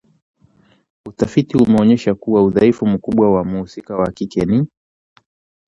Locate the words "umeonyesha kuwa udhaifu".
1.57-2.87